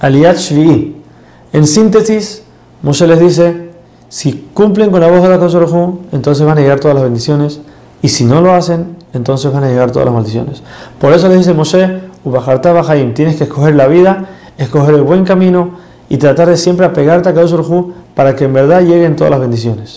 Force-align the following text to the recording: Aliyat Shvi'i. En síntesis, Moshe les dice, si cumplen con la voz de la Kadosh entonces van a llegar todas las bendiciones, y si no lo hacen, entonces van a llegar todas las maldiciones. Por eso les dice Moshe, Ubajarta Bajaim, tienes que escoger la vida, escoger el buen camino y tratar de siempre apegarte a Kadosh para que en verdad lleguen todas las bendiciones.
Aliyat 0.00 0.36
Shvi'i. 0.36 0.96
En 1.52 1.66
síntesis, 1.66 2.42
Moshe 2.82 3.06
les 3.06 3.20
dice, 3.20 3.70
si 4.08 4.48
cumplen 4.54 4.90
con 4.90 5.00
la 5.00 5.08
voz 5.08 5.22
de 5.22 5.28
la 5.28 5.38
Kadosh 5.38 5.56
entonces 6.12 6.46
van 6.46 6.58
a 6.58 6.60
llegar 6.60 6.80
todas 6.80 6.94
las 6.94 7.04
bendiciones, 7.04 7.60
y 8.00 8.08
si 8.08 8.24
no 8.24 8.40
lo 8.40 8.52
hacen, 8.52 8.96
entonces 9.12 9.52
van 9.52 9.64
a 9.64 9.68
llegar 9.68 9.90
todas 9.90 10.06
las 10.06 10.14
maldiciones. 10.14 10.62
Por 11.00 11.12
eso 11.12 11.28
les 11.28 11.38
dice 11.38 11.54
Moshe, 11.54 12.00
Ubajarta 12.24 12.72
Bajaim, 12.72 13.14
tienes 13.14 13.36
que 13.36 13.44
escoger 13.44 13.74
la 13.74 13.86
vida, 13.88 14.26
escoger 14.56 14.94
el 14.94 15.02
buen 15.02 15.24
camino 15.24 15.72
y 16.08 16.18
tratar 16.18 16.48
de 16.48 16.56
siempre 16.56 16.86
apegarte 16.86 17.28
a 17.28 17.34
Kadosh 17.34 17.54
para 18.14 18.36
que 18.36 18.44
en 18.44 18.52
verdad 18.52 18.82
lleguen 18.82 19.16
todas 19.16 19.30
las 19.30 19.40
bendiciones. 19.40 19.96